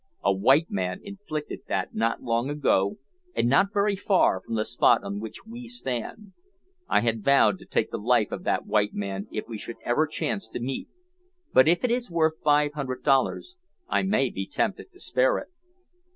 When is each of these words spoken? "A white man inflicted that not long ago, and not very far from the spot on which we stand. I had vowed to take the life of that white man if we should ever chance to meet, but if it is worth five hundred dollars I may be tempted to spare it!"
"A 0.23 0.33
white 0.33 0.71
man 0.71 0.99
inflicted 1.03 1.59
that 1.67 1.93
not 1.93 2.23
long 2.23 2.49
ago, 2.49 2.97
and 3.35 3.47
not 3.47 3.71
very 3.71 3.95
far 3.95 4.41
from 4.41 4.55
the 4.55 4.65
spot 4.65 5.03
on 5.03 5.19
which 5.19 5.45
we 5.45 5.67
stand. 5.67 6.33
I 6.89 7.01
had 7.01 7.23
vowed 7.23 7.59
to 7.59 7.67
take 7.67 7.91
the 7.91 7.99
life 7.99 8.31
of 8.31 8.43
that 8.43 8.65
white 8.65 8.95
man 8.95 9.27
if 9.31 9.47
we 9.47 9.59
should 9.59 9.77
ever 9.85 10.07
chance 10.07 10.49
to 10.49 10.59
meet, 10.59 10.87
but 11.53 11.67
if 11.67 11.83
it 11.83 11.91
is 11.91 12.09
worth 12.09 12.41
five 12.43 12.73
hundred 12.73 13.03
dollars 13.03 13.57
I 13.89 14.01
may 14.01 14.31
be 14.31 14.47
tempted 14.47 14.91
to 14.91 14.99
spare 14.99 15.37
it!" 15.37 15.49